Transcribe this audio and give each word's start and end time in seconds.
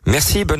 Merci, 0.06 0.44
bonne 0.44 0.52